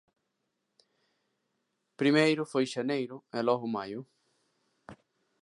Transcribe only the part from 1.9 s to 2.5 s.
Primeiro